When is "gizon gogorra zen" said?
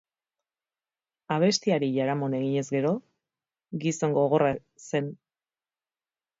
3.87-5.15